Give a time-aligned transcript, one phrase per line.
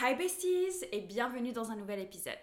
[0.00, 2.38] Hi besties et bienvenue dans un nouvel épisode.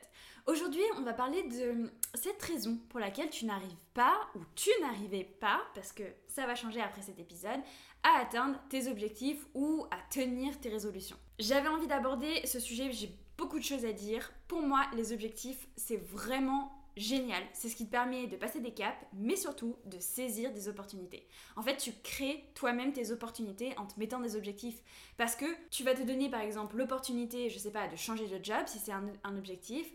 [0.46, 5.24] Aujourd'hui, on va parler de cette raison pour laquelle tu n'arrives pas ou tu n'arrivais
[5.24, 7.62] pas, parce que ça va changer après cet épisode,
[8.04, 11.16] à atteindre tes objectifs ou à tenir tes résolutions.
[11.39, 14.34] J'avais envie d'aborder ce sujet, j'ai beaucoup de choses à dire.
[14.50, 17.43] Pour moi, les objectifs, c'est vraiment génial.
[17.54, 21.28] C'est ce qui te permet de passer des caps, mais surtout de saisir des opportunités.
[21.55, 24.82] En fait, tu crées toi-même tes opportunités en te mettant des objectifs.
[25.18, 28.43] Parce que tu vas te donner, par exemple, l'opportunité, je sais pas, de changer de
[28.43, 29.92] job si c'est un, un objectif,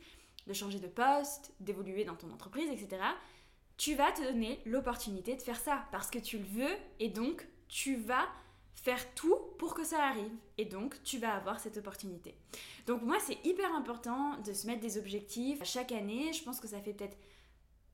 [0.46, 3.02] de changer de poste, d'évoluer dans ton entreprise, etc.
[3.76, 7.46] Tu vas te donner l'opportunité de faire ça parce que tu le veux et donc
[7.68, 8.28] tu vas
[8.74, 12.34] faire tout pour que ça arrive et donc tu vas avoir cette opportunité.
[12.86, 16.68] Donc moi c'est hyper important de se mettre des objectifs chaque année, je pense que
[16.68, 17.18] ça fait peut-être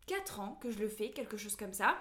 [0.06, 1.96] 4 ans que je le fais, quelque chose comme ça.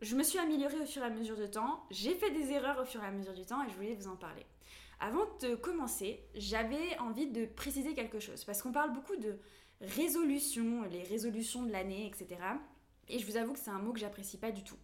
[0.00, 2.80] Je me suis améliorée au fur et à mesure du temps, j'ai fait des erreurs
[2.80, 4.44] au fur et à mesure du temps et je voulais vous en parler.
[4.98, 9.38] Avant de commencer, j'avais envie de préciser quelque chose parce qu'on parle beaucoup de
[9.80, 12.40] résolutions, les résolutions de l'année, etc.
[13.08, 14.78] Et je vous avoue que c'est un mot que j'apprécie pas du tout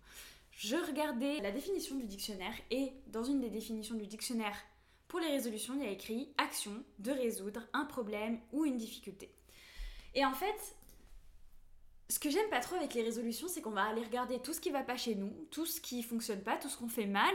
[0.53, 4.57] je regardais la définition du dictionnaire et dans une des définitions du dictionnaire
[5.09, 9.31] pour les résolutions, il y a écrit action de résoudre un problème ou une difficulté.
[10.15, 10.75] Et en fait,
[12.09, 14.61] ce que j'aime pas trop avec les résolutions, c'est qu'on va aller regarder tout ce
[14.61, 17.35] qui va pas chez nous, tout ce qui fonctionne pas, tout ce qu'on fait mal,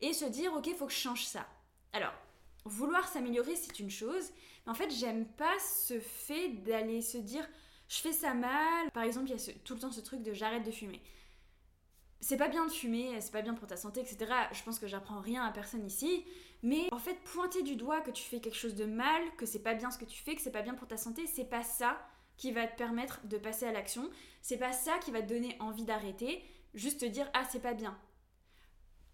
[0.00, 1.46] et se dire ok, faut que je change ça.
[1.92, 2.14] Alors,
[2.64, 4.30] vouloir s'améliorer, c'est une chose,
[4.64, 7.48] mais en fait, j'aime pas ce fait d'aller se dire
[7.88, 8.90] je fais ça mal.
[8.92, 11.00] Par exemple, il y a tout le temps ce truc de j'arrête de fumer
[12.22, 14.32] c'est pas bien de fumer, c'est pas bien pour ta santé, etc.
[14.52, 16.24] Je pense que j'apprends rien à personne ici.
[16.62, 19.58] Mais en fait, pointer du doigt que tu fais quelque chose de mal, que c'est
[19.58, 21.64] pas bien ce que tu fais, que c'est pas bien pour ta santé, c'est pas
[21.64, 22.00] ça
[22.36, 24.08] qui va te permettre de passer à l'action.
[24.40, 26.42] C'est pas ça qui va te donner envie d'arrêter.
[26.74, 27.98] Juste te dire, ah, c'est pas bien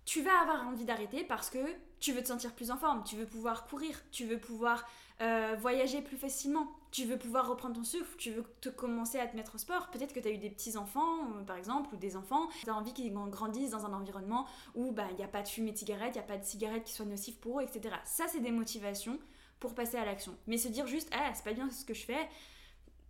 [0.08, 1.58] tu vas avoir envie d'arrêter parce que
[2.00, 4.88] tu veux te sentir plus en forme, tu veux pouvoir courir, tu veux pouvoir
[5.20, 9.26] euh, voyager plus facilement, tu veux pouvoir reprendre ton souffle, tu veux te commencer à
[9.26, 9.90] te mettre au sport.
[9.90, 12.74] Peut-être que tu as eu des petits-enfants, euh, par exemple, ou des enfants, tu as
[12.74, 15.76] envie qu'ils grandissent dans un environnement où bah, il n'y a pas de fumée de
[15.76, 17.96] cigarette, il n'y a pas de cigarette qui soit nocive pour eux, etc.
[18.04, 19.18] Ça, c'est des motivations
[19.58, 20.36] pour passer à l'action.
[20.46, 22.28] Mais se dire juste, ah, c'est pas bien ce que je fais,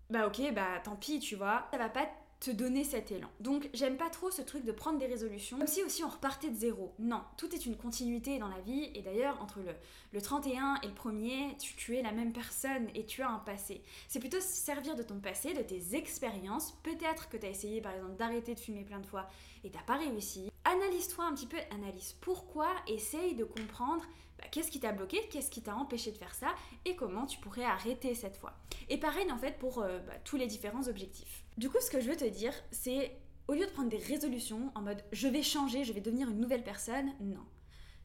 [0.08, 2.08] bah ok, bah tant pis, tu vois, ça va pas
[2.40, 3.28] te donner cet élan.
[3.40, 6.50] Donc j'aime pas trop ce truc de prendre des résolutions, comme si aussi on repartait
[6.50, 6.94] de zéro.
[6.98, 9.72] Non, tout est une continuité dans la vie, et d'ailleurs entre le,
[10.12, 13.38] le 31 et le 1er, tu, tu, es la même personne et tu as un
[13.38, 13.82] passé.
[14.06, 16.72] C'est plutôt servir de ton passé, de tes expériences.
[16.82, 19.28] Peut-être que tu as essayé par exemple d'arrêter de fumer plein de fois
[19.64, 20.50] et t'as pas réussi.
[20.70, 24.04] Analyse-toi un petit peu, analyse pourquoi, essaye de comprendre
[24.38, 27.38] bah, qu'est-ce qui t'a bloqué, qu'est-ce qui t'a empêché de faire ça et comment tu
[27.38, 28.52] pourrais arrêter cette fois.
[28.90, 31.42] Et pareil en fait pour euh, bah, tous les différents objectifs.
[31.56, 33.16] Du coup, ce que je veux te dire, c'est
[33.48, 36.38] au lieu de prendre des résolutions en mode je vais changer, je vais devenir une
[36.38, 37.46] nouvelle personne, non.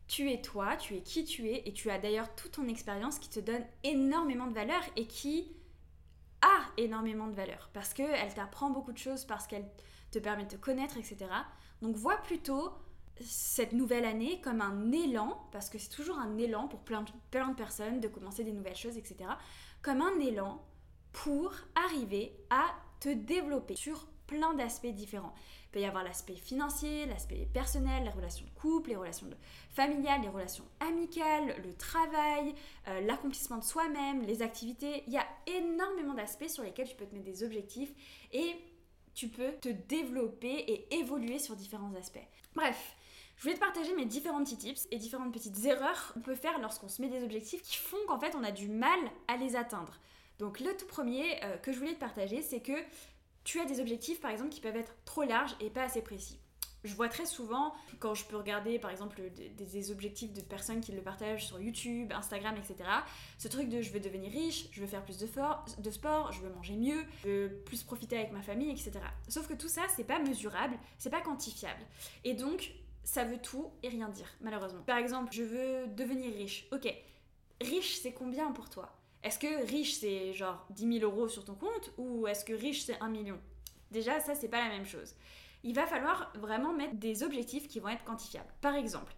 [0.07, 3.19] Tu es toi, tu es qui tu es, et tu as d'ailleurs toute ton expérience
[3.19, 5.51] qui te donne énormément de valeur et qui
[6.41, 9.69] a énormément de valeur parce qu'elle t'apprend beaucoup de choses, parce qu'elle
[10.11, 11.25] te permet de te connaître, etc.
[11.83, 12.71] Donc vois plutôt
[13.19, 17.55] cette nouvelle année comme un élan, parce que c'est toujours un élan pour plein, de
[17.55, 19.17] personnes de commencer des nouvelles choses, etc.
[19.81, 20.65] Comme un élan
[21.11, 22.67] pour arriver à
[23.01, 25.33] te développer sur plein d'aspects différents.
[25.65, 29.27] Il peut y avoir l'aspect financier, l'aspect personnel, les relations de couple, les relations
[29.73, 32.55] familiales, les relations amicales, le travail,
[32.87, 35.03] euh, l'accomplissement de soi-même, les activités.
[35.07, 37.91] Il y a énormément d'aspects sur lesquels tu peux te mettre des objectifs
[38.31, 38.55] et
[39.13, 42.25] tu peux te développer et évoluer sur différents aspects.
[42.55, 42.95] Bref,
[43.37, 46.59] je voulais te partager mes différents petits tips et différentes petites erreurs qu'on peut faire
[46.59, 49.55] lorsqu'on se met des objectifs qui font qu'en fait on a du mal à les
[49.55, 49.99] atteindre.
[50.39, 52.73] Donc le tout premier euh, que je voulais te partager, c'est que
[53.43, 56.39] tu as des objectifs par exemple qui peuvent être trop larges et pas assez précis.
[56.83, 59.21] Je vois très souvent, quand je peux regarder par exemple
[59.55, 62.89] des, objectifs de personnes qui le partagent sur YouTube, Instagram, etc.,
[63.37, 65.27] ce truc de je veux devenir riche, je veux faire plus de,
[65.81, 68.91] de sport, je veux manger mieux, je veux plus profiter avec ma famille, etc.
[69.29, 71.81] Sauf que tout ça, c'est pas mesurable, c'est pas quantifiable.
[72.23, 72.73] Et donc,
[73.03, 74.81] ça veut tout et rien dire, malheureusement.
[74.83, 76.67] Par exemple, je veux devenir riche.
[76.71, 76.93] Ok,
[77.61, 78.93] riche, c'est combien pour toi?
[79.23, 82.83] Est-ce que riche c'est genre 10 000 euros sur ton compte ou est-ce que riche
[82.83, 83.39] c'est 1 million?
[83.89, 85.15] Déjà, ça c'est pas la même chose.
[85.63, 88.53] Il va falloir vraiment mettre des objectifs qui vont être quantifiables.
[88.59, 89.15] Par exemple,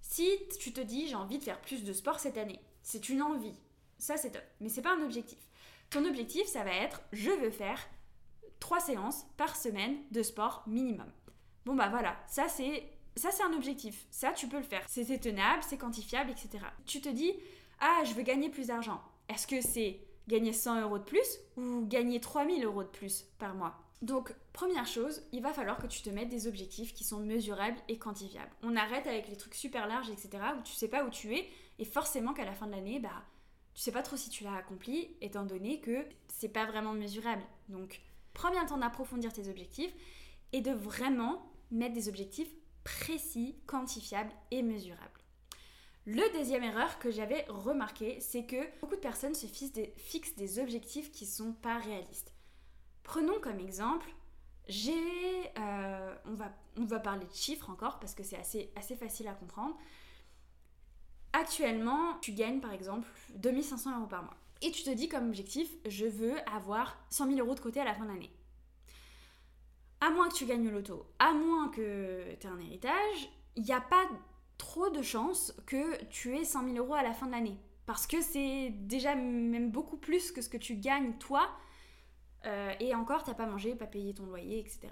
[0.00, 0.28] si
[0.60, 3.54] tu te dis j'ai envie de faire plus de sport cette année, c'est une envie,
[3.96, 5.38] ça c'est top, mais c'est pas un objectif.
[5.90, 7.78] Ton objectif, ça va être je veux faire
[8.60, 11.10] 3 séances par semaine de sport minimum.
[11.64, 12.82] Bon bah voilà, ça c'est
[13.16, 16.64] ça c'est un objectif, ça tu peux le faire, c'est tenable, c'est quantifiable, etc.
[16.86, 17.32] Tu te dis
[17.80, 21.86] ah je veux gagner plus d'argent, est-ce que c'est gagner 100 euros de plus ou
[21.86, 23.83] gagner 3000 euros de plus par mois?
[24.04, 27.78] Donc, première chose, il va falloir que tu te mettes des objectifs qui sont mesurables
[27.88, 28.52] et quantifiables.
[28.62, 31.48] On arrête avec les trucs super larges, etc., où tu sais pas où tu es,
[31.78, 33.24] et forcément qu'à la fin de l'année, bah,
[33.74, 37.42] tu sais pas trop si tu l'as accompli, étant donné que c'est pas vraiment mesurable.
[37.70, 38.02] Donc,
[38.34, 39.94] prends bien le temps d'approfondir tes objectifs
[40.52, 42.52] et de vraiment mettre des objectifs
[42.84, 45.24] précis, quantifiables et mesurables.
[46.04, 51.10] Le deuxième erreur que j'avais remarqué, c'est que beaucoup de personnes se fixent des, objectifs
[51.10, 52.33] qui sont pas réalistes.
[53.04, 54.08] Prenons comme exemple,
[54.66, 54.92] j'ai,
[55.58, 56.34] euh, on,
[56.84, 59.76] va, parler de chiffres encore parce que c'est assez, assez facile à comprendre.
[61.32, 63.06] Actuellement, tu gagnes par exemple
[63.36, 64.36] 2500 euros par mois.
[64.62, 67.84] Et tu te dis comme objectif, je veux avoir 100 000 euros de côté à
[67.84, 68.30] la fin de l'année.
[70.00, 73.64] À moins que tu gagnes le loto, à moins que tu aies un héritage, il
[73.64, 74.08] n'y a pas
[74.56, 77.58] trop de chances que tu aies 100 000 euros à la fin de l'année.
[77.86, 81.50] Parce que c'est déjà même beaucoup plus que ce que tu gagnes toi.
[82.46, 84.88] Euh, et encore, t'as pas mangé, pas payé ton loyer, etc.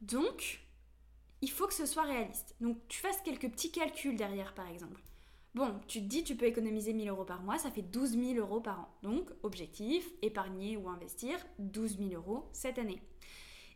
[0.00, 0.60] Donc,
[1.40, 2.54] il faut que ce soit réaliste.
[2.60, 5.00] Donc, tu fasses quelques petits calculs derrière, par exemple.
[5.54, 8.34] Bon, tu te dis, tu peux économiser 1000 euros par mois, ça fait 12 000
[8.34, 8.88] euros par an.
[9.02, 13.00] Donc, objectif, épargner ou investir 12 000 euros cette année.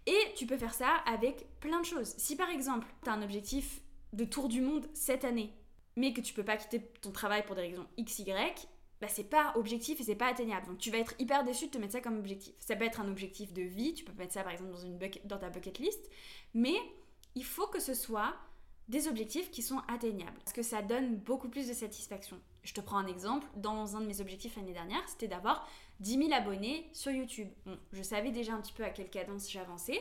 [0.07, 2.15] Et tu peux faire ça avec plein de choses.
[2.17, 3.81] Si par exemple, tu as un objectif
[4.13, 5.53] de tour du monde cette année,
[5.97, 8.25] mais que tu peux pas quitter ton travail pour des raisons XY,
[9.01, 10.67] bah c'est pas objectif et c'est pas atteignable.
[10.67, 12.55] Donc tu vas être hyper déçu de te mettre ça comme objectif.
[12.59, 14.99] Ça peut être un objectif de vie, tu peux mettre ça par exemple dans, une
[14.99, 16.11] ta bucket list,
[16.55, 16.75] mais
[17.35, 18.35] il faut que ce soit
[18.89, 20.37] des objectifs qui sont atteignables.
[20.39, 22.39] Parce que ça donne beaucoup plus de satisfaction.
[22.65, 23.47] Je te prends un exemple.
[23.57, 25.69] Dans un de mes objectifs l'année dernière, c'était d'avoir
[26.01, 27.49] 10 000 abonnés sur YouTube.
[27.93, 30.01] Je savais déjà un petit peu à quelle cadence j'avançais.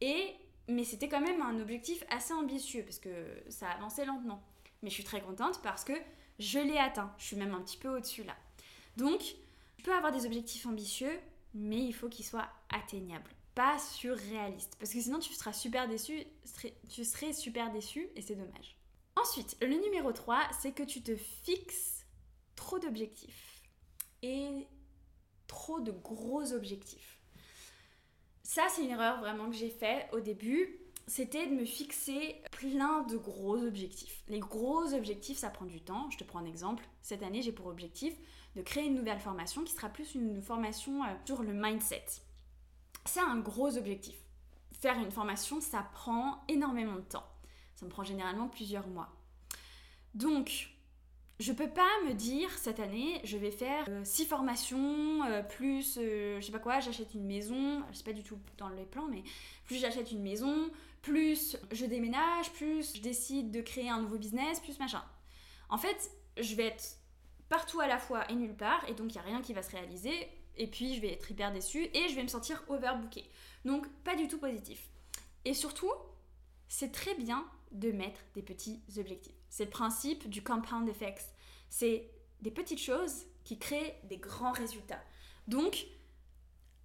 [0.00, 0.34] Et,
[0.68, 4.40] mais c'était quand même un objectif assez ambitieux parce que ça avançait lentement.
[4.82, 5.92] Mais je suis très contente parce que
[6.38, 7.14] je l'ai atteint.
[7.18, 8.36] Je suis même un petit peu au-dessus là.
[8.96, 9.20] Donc,
[9.76, 11.20] tu peux avoir des objectifs ambitieux,
[11.54, 14.76] mais il faut qu'ils soient atteignables pas surréaliste.
[14.78, 16.24] Parce que sinon, tu seras super déçu,
[16.88, 18.76] tu serais super déçu et c'est dommage.
[19.16, 22.06] Ensuite, le numéro 3, c'est que tu te fixes
[22.54, 23.60] trop d'objectifs
[24.22, 24.68] et
[25.48, 27.18] trop de gros objectifs.
[28.44, 30.78] Ça, c'est une erreur vraiment que j'ai fait au début.
[31.08, 34.22] C'était de me fixer plein de gros objectifs.
[34.28, 36.08] Les gros objectifs, ça prend du temps.
[36.10, 36.84] Je te prends un exemple.
[37.02, 38.14] Cette année, j'ai pour objectif
[38.54, 42.04] de créer une nouvelle formation qui sera plus une formation euh, sur le mindset
[43.08, 44.14] c'est un gros objectif.
[44.80, 47.26] Faire une formation, ça prend énormément de temps.
[47.74, 49.08] Ça me prend généralement plusieurs mois.
[50.14, 50.70] Donc,
[51.40, 55.96] je peux pas me dire cette année, je vais faire 6 euh, formations, euh, plus,
[55.98, 58.84] euh, je sais pas quoi, j'achète une maison, je sais pas du tout dans les
[58.84, 59.22] plans, mais
[59.64, 60.70] plus j'achète une maison,
[61.02, 65.02] plus je déménage, plus je décide de créer un nouveau business, plus machin.
[65.68, 66.98] En fait, je vais être
[67.48, 69.62] partout à la fois et nulle part, et donc il n'y a rien qui va
[69.62, 73.30] se réaliser et puis je vais être hyper déçue et je vais me sentir overbooké.
[73.64, 74.88] Donc pas du tout positif.
[75.44, 75.92] Et surtout,
[76.68, 79.34] c'est très bien de mettre des petits objectifs.
[79.48, 81.32] C'est le principe du compound effects.
[81.70, 82.10] C'est
[82.40, 85.02] des petites choses qui créent des grands résultats.
[85.46, 85.86] Donc,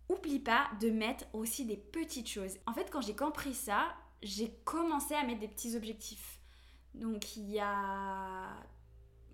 [0.10, 2.58] oublie pas de mettre aussi des petites choses.
[2.66, 6.40] En fait, quand j'ai compris ça, j'ai commencé à mettre des petits objectifs.
[6.96, 8.50] Donc, il y a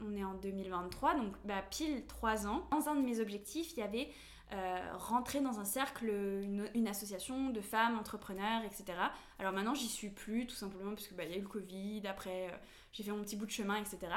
[0.02, 2.68] on est en 2023, donc bah, pile 3 ans.
[2.72, 4.10] Dans un de mes objectifs, il y avait
[4.52, 8.98] euh, rentrer dans un cercle, une, association de femmes entrepreneurs, etc.
[9.38, 12.02] Alors maintenant, j'y suis plus, tout simplement parce qu'il bah, y a eu le Covid,
[12.08, 12.58] après euh,
[12.92, 14.12] j'ai fait mon petit bout de chemin, etc.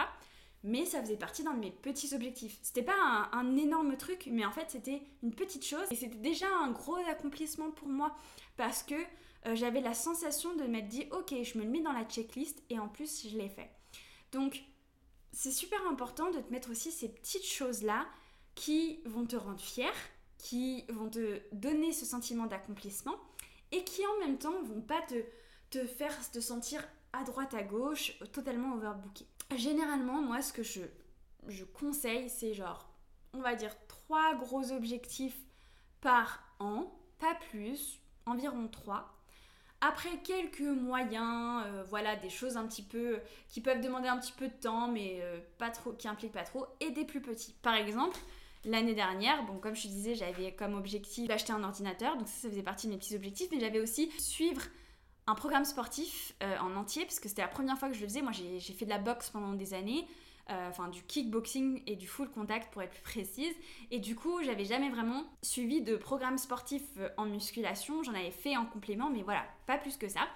[0.65, 2.59] Mais ça faisait partie d'un de mes petits objectifs.
[2.63, 6.47] C'était pas un, énorme truc, mais en fait, c'était une petite chose et c'était déjà
[6.63, 8.15] un gros accomplissement pour moi
[8.57, 8.95] parce que
[9.47, 12.63] euh, j'avais la sensation de m'être dit, ok, je me le mets dans la checklist
[12.71, 13.71] et en plus, je l'ai fait.
[14.31, 14.63] Donc,
[15.33, 18.07] c'est super important de te mettre aussi ces petites choses-là
[18.55, 19.93] qui vont te rendre fier,
[20.39, 23.17] qui vont te donner ce sentiment d'accomplissement
[23.71, 25.15] et qui en même temps vont pas te,
[25.71, 29.27] te faire te sentir à droite à gauche totalement overbooké.
[29.57, 30.83] Généralement, moi ce que je,
[31.49, 32.91] je conseille, c'est genre,
[33.33, 35.39] on va dire trois gros objectifs
[36.01, 39.22] par an, pas plus, environ trois.
[39.85, 44.33] Après quelques moyens, euh, voilà, des choses un petit peu qui peuvent demander un petit
[44.33, 47.53] peu de temps, mais euh, pas trop, qui impliquent pas trop, et des plus petits.
[47.63, 48.17] Par exemple,
[48.65, 52.43] l'année dernière, bon, comme je te disais, j'avais comme objectif d'acheter un ordinateur, donc ça,
[52.43, 54.63] ça faisait partie de mes petits objectifs, mais j'avais aussi suivre
[55.27, 58.07] un programme sportif euh, en entier, parce que c'était la première fois que je le
[58.07, 58.23] faisais.
[58.23, 60.07] Moi, j'ai fait de la boxe pendant des années.
[60.53, 63.55] Euh, enfin du kickboxing et du full contact pour être plus précise.
[63.91, 68.03] Et du coup, j'avais jamais vraiment suivi de programme sportif euh, en musculation.
[68.03, 70.29] J'en avais fait en complément, mais voilà, pas plus que ça.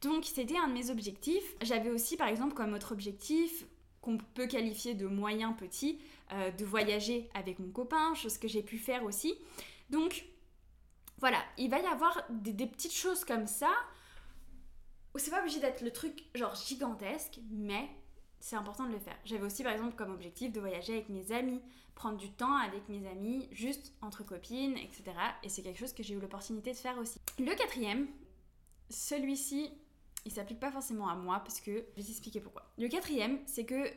[0.00, 1.54] Donc c'était un de mes objectifs.
[1.62, 3.64] J'avais aussi par exemple comme autre objectif
[4.00, 5.98] qu'on peut qualifier de moyen petit,
[6.32, 9.34] euh, de voyager avec mon copain, chose que j'ai pu faire aussi.
[9.90, 10.24] Donc
[11.18, 13.72] voilà, il va y avoir des, petites choses comme ça.
[15.16, 17.88] C'est pas obligé d'être le truc genre gigantesque, mais
[18.44, 19.16] c'est important de le faire.
[19.24, 21.62] J'avais aussi par exemple comme objectif de voyager avec mes amis
[21.94, 25.04] prendre du temps avec mes amis, juste entre copines, etc.
[25.42, 27.18] Et c'est quelque chose que j'ai eu l'opportunité de faire aussi.
[27.38, 28.06] Le quatrième,
[28.90, 29.70] celui-ci,
[30.26, 32.70] il s'applique pas forcément à moi parce que je vais t'expliquer pourquoi.
[32.76, 33.90] Le quatrième, c'est que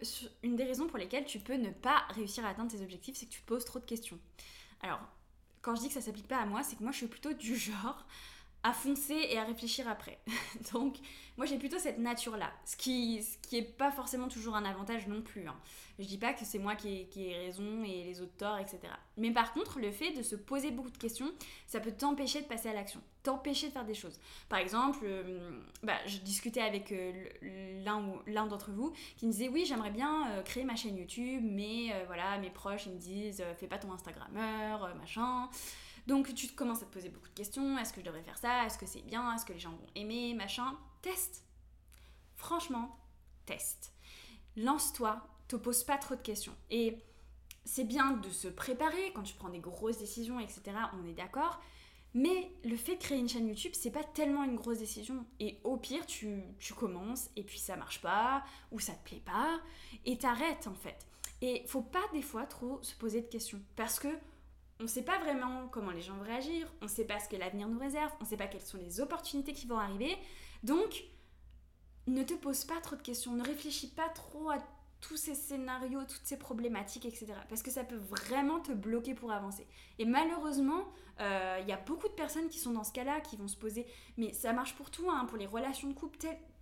[0.44, 3.26] une des raisons pour lesquelles tu peux ne pas réussir à atteindre tes objectifs, c'est
[3.26, 4.20] que tu te poses trop de questions.
[4.82, 5.02] Alors,
[5.62, 7.34] quand je dis que ça s'applique pas à moi, c'est que moi je suis plutôt
[7.34, 8.06] du genre
[8.64, 10.20] à foncer et à réfléchir après.
[10.74, 10.98] Donc,
[11.38, 15.22] moi j'ai plutôt cette nature-là, ce qui, ce qui pas forcément toujours un avantage non
[15.22, 15.48] plus.
[15.48, 15.56] Hein.
[16.00, 18.58] Je dis pas que c'est moi qui ai, qui ai, raison et les autres tort,
[18.60, 18.80] etc.
[19.18, 21.32] Mais par contre, le fait de se poser beaucoup de questions,
[21.66, 24.20] ça peut t'empêcher de passer à l'action, t'empêcher de faire des choses.
[24.50, 27.14] Par exemple, euh, bah, je discutais avec euh,
[27.84, 30.98] l'un ou l'un d'entre vous qui me disait oui, j'aimerais bien euh, créer ma chaîne
[30.98, 35.50] YouTube, mais voilà, mes proches ils me disent fais pas ton Instagrammeur, machin.
[36.08, 37.78] Donc tu commences à te poser beaucoup de questions.
[37.78, 38.66] Est-ce que je devrais faire ça?
[38.66, 39.36] Est-ce que c'est bien?
[39.36, 40.34] Est-ce que les gens vont aimer?
[40.34, 40.78] Machin.
[41.02, 41.44] Teste.
[42.38, 42.98] Franchement,
[43.46, 43.92] teste.
[44.56, 46.56] Lance-toi, te pose pas trop de questions.
[46.72, 46.98] Et
[47.66, 50.62] c'est bien de se préparer quand tu prends des grosses décisions, etc.
[50.94, 51.60] On est d'accord.
[52.14, 55.26] Mais le fait de créer une chaîne YouTube, c'est pas tellement une grosse décision.
[55.40, 59.22] Et au pire, tu, tu commences et puis ça marche pas, ou ça te plaît
[59.24, 59.60] pas,
[60.06, 61.06] et t'arrêtes en fait.
[61.42, 63.62] Et faut pas des fois trop se poser de questions.
[63.76, 64.08] Parce que
[64.80, 67.28] on ne sait pas vraiment comment les gens vont réagir, on ne sait pas ce
[67.28, 70.16] que l'avenir nous réserve, on ne sait pas quelles sont les opportunités qui vont arriver.
[70.64, 71.04] Donc,
[72.06, 74.58] ne te pose pas trop de questions, ne réfléchis pas trop à
[75.02, 77.28] tous ces scénarios, toutes ces problématiques, etc.
[77.50, 79.68] Parce que ça peut vraiment te bloquer pour avancer.
[80.00, 80.86] Et malheureusement,
[81.20, 83.58] euh, il y a beaucoup de personnes qui sont dans ce cas-là, qui vont se
[83.58, 83.86] poser,
[84.18, 86.18] mais ça marche pour tout, hein, pour les relations de couple,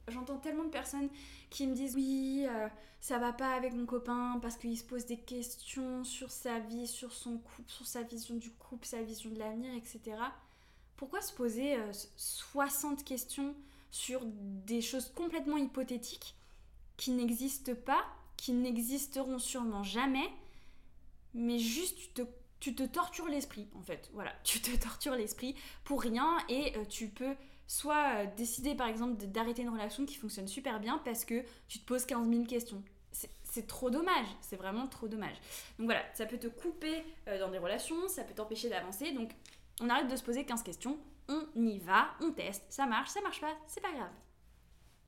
[0.08, 1.10] j'entends tellement de personnes
[1.50, 2.68] qui me disent oui, euh,
[3.00, 6.88] ça va pas avec mon copain parce qu'il se pose des questions sur sa vie,
[6.88, 10.18] sur son couple, sur sa vision du couple, sa vision de l'avenir, etc.
[10.98, 11.78] Pourquoi se poser
[12.16, 13.56] 60 euh, questions
[13.92, 16.36] sur des choses complètement hypothétiques
[16.98, 18.04] qui n'existent pas,
[18.38, 20.28] qui n'existeront sûrement jamais,
[21.34, 22.22] mais juste tu te,
[22.60, 24.10] tu te tortures l'esprit en fait.
[24.14, 27.36] Voilà, tu te tortures l'esprit pour rien et euh, tu peux
[27.68, 31.80] soit euh, décider par exemple d'arrêter une relation qui fonctionne super bien parce que tu
[31.80, 32.84] te poses 15 000 questions.
[33.44, 35.38] C'est trop dommage, c'est vraiment trop dommage.
[35.80, 39.14] Donc voilà, ça peut te couper euh, dans des relations, ça peut t'empêcher d'avancer.
[39.14, 39.32] Donc
[39.80, 40.98] on arrête de se poser 15 questions,
[41.30, 44.12] on y va, on teste, ça marche, ça marche pas, c'est pas grave.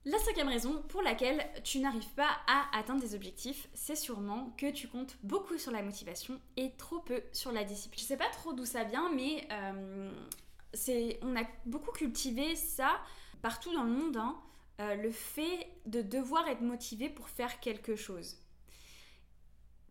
[0.10, 4.72] La cinquième raison pour laquelle tu n'arrives pas à atteindre tes objectifs, c'est sûrement que
[4.72, 8.00] tu comptes beaucoup sur la motivation et trop peu sur la discipline.
[8.00, 10.10] Je sais pas trop d'où ça vient, mais euh,
[11.22, 13.00] on a beaucoup cultivé ça
[13.42, 14.40] partout dans le monde, hein,
[14.80, 18.38] euh, le fait de devoir être motivé pour faire quelque chose.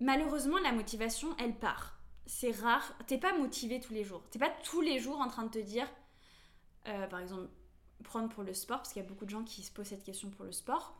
[0.00, 1.98] Malheureusement, la motivation, elle part.
[2.26, 2.92] C'est rare.
[3.06, 4.22] T'es pas motivé tous les jours.
[4.30, 5.88] T'es pas tous les jours en train de te dire,
[6.88, 7.48] euh, par exemple,
[8.04, 10.04] prendre pour le sport, parce qu'il y a beaucoup de gens qui se posent cette
[10.04, 10.94] question pour le sport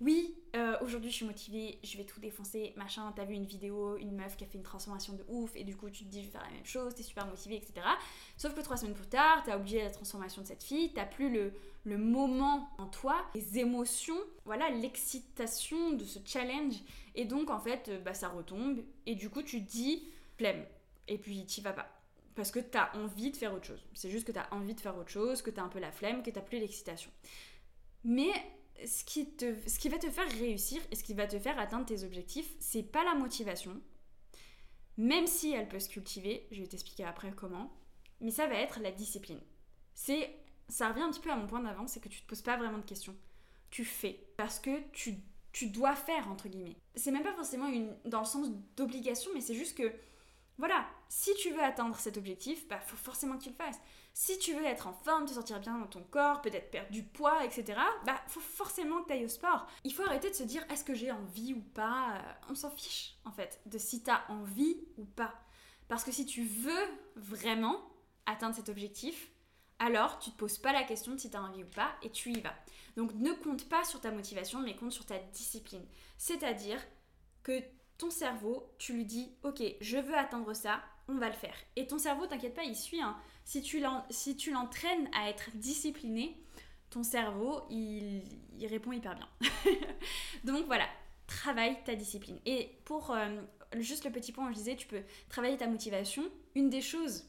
[0.00, 3.96] oui, euh, aujourd'hui je suis motivée, je vais tout défoncer, machin, t'as vu une vidéo,
[3.98, 6.20] une meuf qui a fait une transformation de ouf, et du coup tu te dis
[6.22, 7.86] je vais faire la même chose, t'es super motivée, etc.
[8.38, 11.30] Sauf que trois semaines plus tard, t'as oublié la transformation de cette fille, t'as plus
[11.30, 11.52] le,
[11.84, 16.76] le moment en toi, les émotions, voilà, l'excitation de ce challenge,
[17.14, 20.64] et donc en fait, euh, bah, ça retombe, et du coup tu te dis flemme,
[21.08, 21.88] et puis t'y vas pas.
[22.34, 23.84] Parce que t'as envie de faire autre chose.
[23.92, 26.22] C'est juste que t'as envie de faire autre chose, que t'as un peu la flemme,
[26.22, 27.10] que t'as plus l'excitation.
[28.02, 28.30] Mais
[28.86, 31.58] ce qui, te, ce qui va te faire réussir et ce qui va te faire
[31.58, 33.80] atteindre tes objectifs, c'est pas la motivation,
[34.96, 37.72] même si elle peut se cultiver, je vais t'expliquer après comment,
[38.20, 39.40] mais ça va être la discipline.
[39.94, 40.34] C'est,
[40.68, 42.56] ça revient un petit peu à mon point d'avant, c'est que tu te poses pas
[42.56, 43.16] vraiment de questions.
[43.70, 45.14] Tu fais parce que tu,
[45.52, 46.76] tu dois faire entre guillemets.
[46.94, 49.92] C'est même pas forcément une, dans le sens d'obligation, mais c'est juste que
[50.60, 53.80] voilà, si tu veux atteindre cet objectif, bah faut forcément que tu le fasses.
[54.12, 57.02] Si tu veux être en forme, te sentir bien dans ton corps, peut-être perdre du
[57.02, 59.66] poids, etc., bah faut forcément que tu ailles au sport.
[59.84, 62.20] Il faut arrêter de se dire est-ce que j'ai envie ou pas.
[62.50, 65.32] On s'en fiche en fait de si tu as envie ou pas.
[65.88, 67.80] Parce que si tu veux vraiment
[68.26, 69.30] atteindre cet objectif,
[69.78, 72.10] alors tu te poses pas la question de si tu as envie ou pas et
[72.10, 72.54] tu y vas.
[72.98, 75.86] Donc ne compte pas sur ta motivation, mais compte sur ta discipline.
[76.18, 76.80] C'est-à-dire
[77.42, 77.62] que
[78.00, 81.54] ton cerveau, tu lui dis, ok, je veux atteindre ça, on va le faire.
[81.76, 83.02] Et ton cerveau, t'inquiète pas, il suit.
[83.02, 83.14] Hein.
[83.44, 83.80] Si tu
[84.50, 86.34] l'entraînes à être discipliné,
[86.88, 88.22] ton cerveau, il,
[88.66, 89.28] répond hyper bien.
[90.44, 90.86] Donc voilà,
[91.26, 92.38] travaille ta discipline.
[92.46, 93.38] Et pour euh,
[93.76, 96.22] juste le petit point je disais, tu peux travailler ta motivation.
[96.54, 97.26] Une des choses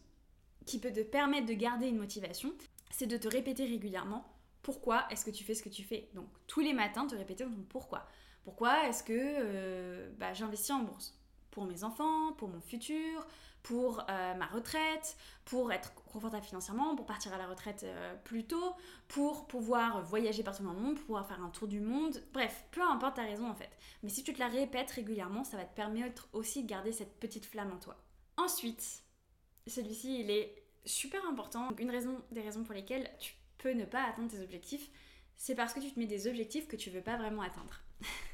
[0.66, 2.54] qui peut te permettre de garder une motivation,
[2.92, 4.26] c'est de te répéter régulièrement
[4.62, 6.10] pourquoi est-ce que tu fais ce que tu fais?
[6.14, 8.08] Donc tous les matins, te répéter ton pourquoi?
[8.44, 11.18] Pourquoi est-ce que euh, bah, j'investis en bourse?
[11.52, 13.28] Pour mes enfants, pour mon futur,
[13.64, 18.46] pour euh, ma retraite, pour être confortable financièrement, pour partir à la retraite euh, plus
[18.46, 18.74] tôt,
[19.08, 22.24] pour pouvoir voyager partout dans le monde, pour pouvoir faire un tour du monde.
[22.34, 23.70] Bref, peu importe ta raison en fait.
[24.04, 27.20] Mais si tu te la répètes régulièrement, ça va te permettre aussi de garder cette
[27.20, 27.98] petite flamme en toi.
[28.38, 29.04] Ensuite,
[29.68, 31.70] celui-ci, il est super important.
[31.78, 34.90] une raison des raisons pour lesquelles tu peux ne pas atteindre tes objectifs,
[35.36, 37.82] c'est parce que tu te mets des objectifs que tu veux pas vraiment atteindre.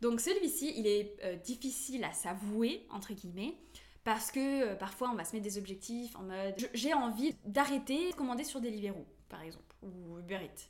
[0.00, 3.54] Donc celui-ci, il est euh, difficile à s'avouer, entre guillemets,
[4.04, 8.10] parce que euh, parfois on va se mettre des objectifs en mode j'ai envie d'arrêter
[8.10, 10.68] de commander sur Deliveroo, par exemple, ou Uber Eats.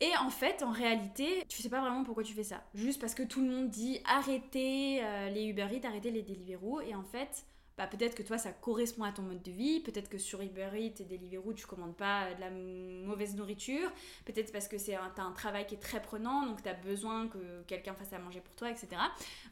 [0.00, 2.62] Et en fait, en réalité, tu sais pas vraiment pourquoi tu fais ça.
[2.74, 6.82] Juste parce que tout le monde dit arrêtez euh, les Uber Eats, arrêtez les Deliveroo.
[6.82, 7.46] Et en fait,
[7.76, 10.70] bah, peut-être que toi ça correspond à ton mode de vie, peut-être que sur Uber
[10.74, 13.90] Eats et Deliveroo tu commandes pas de la mauvaise nourriture,
[14.24, 16.74] peut-être parce que c'est un, as un travail qui est très prenant donc tu as
[16.74, 18.88] besoin que quelqu'un fasse à manger pour toi, etc.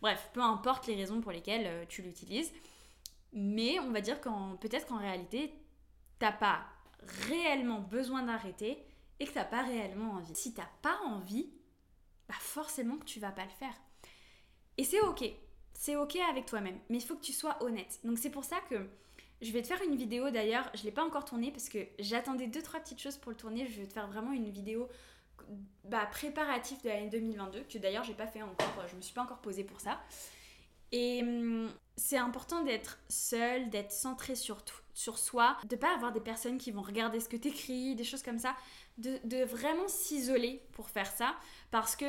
[0.01, 2.53] Bref, peu importe les raisons pour lesquelles euh, tu l'utilises,
[3.33, 5.53] mais on va dire qu'en peut-être qu'en réalité
[6.19, 6.65] t'as pas
[7.29, 8.83] réellement besoin d'arrêter
[9.21, 10.35] et que t'as pas réellement envie.
[10.35, 11.51] Si t'as pas envie,
[12.27, 13.75] bah forcément que tu vas pas le faire.
[14.79, 15.25] Et c'est ok
[15.75, 18.01] c'est ok avec toi-même, mais il faut que tu sois honnête.
[18.05, 18.77] Donc c'est pour ça que
[19.43, 21.79] je vais te faire une vidéo d'ailleurs, je ne l'ai pas encore tournée parce que
[21.99, 23.67] j'attendais deux trois petites choses pour le tourner.
[23.67, 24.89] Je vais te faire vraiment une vidéo
[25.85, 29.23] bah, préparative de l'année 2022 que d'ailleurs j'ai pas fait encore, je me suis pas
[29.23, 30.01] encore posée pour ça.
[30.93, 34.59] Et hum, c'est important d'être seul, d'être centré sur,
[34.95, 38.05] sur soi, de pas avoir des personnes qui vont regarder ce que tu écris, des
[38.05, 38.57] choses comme ça,
[38.99, 41.35] de, de vraiment s'isoler pour faire ça
[41.71, 42.07] parce que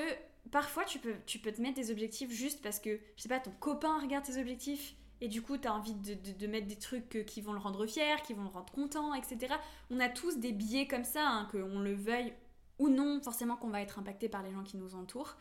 [0.51, 3.39] parfois tu peux, tu peux te mettre des objectifs juste parce que, je sais pas,
[3.39, 7.25] ton copain regarde tes objectifs et du coup tu as envie de, mettre des trucs
[7.25, 9.53] qui vont le rendre fier, qui vont le rendre content, etc.
[9.89, 12.33] On a tous des biais comme ça, hein, qu'on le veuille
[12.77, 15.37] ou non, forcément qu'on va être impacté par les gens qui nous entourent.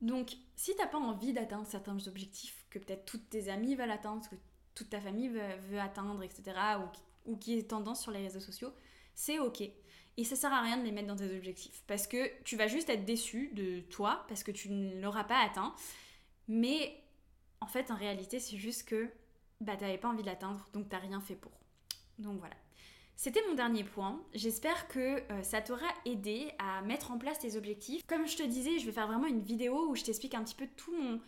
[0.00, 4.28] Donc si t'as pas envie d'atteindre certains objectifs que peut-être toutes tes amies veulent atteindre,
[4.28, 4.36] que
[4.74, 6.56] toute ta famille veut, atteindre, etc.,
[7.26, 8.72] ou qui est tendance sur les réseaux sociaux,
[9.14, 9.62] c'est ok.
[10.18, 11.84] Et ça sert à rien de les mettre dans tes objectifs.
[11.86, 15.38] Parce que tu vas juste être déçu de toi, parce que tu ne l'auras pas
[15.38, 15.72] atteint.
[16.48, 17.00] Mais
[17.60, 19.08] en fait, en réalité, c'est juste que
[19.60, 21.52] bah, tu n'avais pas envie de l'atteindre, donc tu n'as rien fait pour.
[22.18, 22.56] Donc voilà.
[23.14, 24.20] C'était mon dernier point.
[24.34, 24.98] J'espère que
[25.32, 28.04] euh, ça t'aura aidé à mettre en place tes objectifs.
[28.06, 30.56] Comme je te disais, je vais faire vraiment une vidéo où je t'explique un petit
[30.56, 31.20] peu tout mon,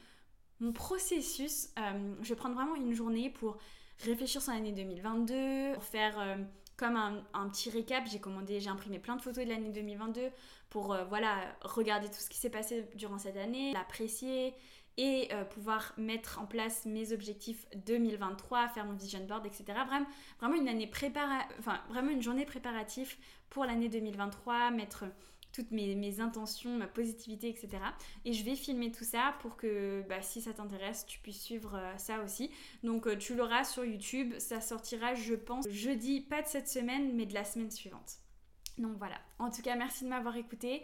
[0.59, 1.68] mon processus.
[1.79, 3.57] Euh, je vais prendre vraiment une journée pour
[4.05, 6.37] réfléchir sur l'année 2022, pour faire euh,
[6.81, 10.31] comme un, petit récap, j'ai commandé, j'ai imprimé plein de photos de l'année 2022
[10.71, 14.55] pour euh, voilà regarder tout ce qui s'est passé durant cette année, l'apprécier
[14.97, 19.64] et euh, pouvoir mettre en place mes objectifs 2023, faire mon vision board, etc.
[19.87, 20.07] Vraiment,
[20.40, 23.14] vraiment une année prépara enfin vraiment une journée préparative
[23.51, 25.05] pour l'année 2023, mettre
[25.53, 27.69] toutes mes, intentions, ma positivité, etc.
[28.25, 31.75] Et je vais filmer tout ça pour que bah, si ça t'intéresse, tu puisses suivre
[31.75, 32.51] euh, ça aussi.
[32.83, 37.15] Donc euh, tu l'auras sur YouTube, ça sortira je pense jeudi, pas de cette semaine,
[37.15, 38.19] mais de la semaine suivante.
[38.79, 39.17] Donc voilà.
[39.39, 40.83] En tout cas, merci de m'avoir écouté.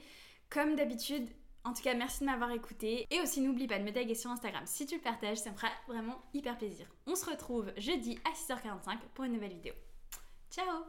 [0.50, 1.28] Comme d'habitude,
[1.64, 3.06] en tout cas, merci de m'avoir écouté.
[3.10, 5.56] Et aussi, n'oublie pas de me taguer sur Instagram si tu le partages, ça me
[5.56, 6.86] fera vraiment hyper plaisir.
[7.06, 9.74] On se retrouve jeudi à 6h45 pour une nouvelle vidéo.
[10.50, 10.84] Ciao